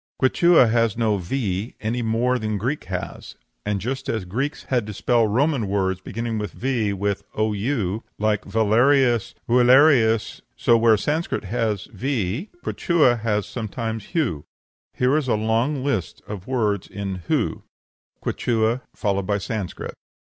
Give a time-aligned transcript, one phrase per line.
[0.19, 4.87] Quichua has no v, any more than Greek has, and just as the Greeks had
[4.87, 11.43] to spell Roman words beginning with V with Ou, like Valerius Ou?ale'rios so, where Sanscrit
[11.43, 14.43] has v, Quichua has sometimes hu.
[14.95, 18.81] Here is a list of words in hu: +++| QUICHUA.
[19.39, 19.93] | SANSCRIT.